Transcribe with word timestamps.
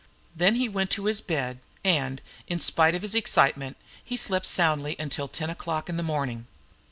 Then 0.35 0.55
he 0.55 0.67
went 0.67 0.89
to 0.97 1.05
his 1.05 1.21
bed, 1.21 1.59
and, 1.83 2.21
in 2.47 2.59
spite 2.59 2.95
of 2.95 3.03
his 3.03 3.13
excitement, 3.13 3.77
he 4.03 4.17
slept 4.17 4.47
soundly 4.47 4.95
until 4.97 5.27
ten 5.27 5.51
o'clock 5.51 5.89
in 5.89 5.97
the 5.97 6.01
morning. 6.01 6.47